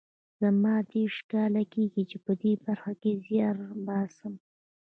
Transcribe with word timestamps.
زما 0.41 0.73
دېرش 0.91 1.17
کاله 1.31 1.63
کېږي 1.73 2.03
چې 2.09 2.17
په 2.25 2.31
دې 2.41 2.53
برخه 2.65 2.93
کې 3.01 3.11
زیار 3.25 3.57
باسم 3.87 4.33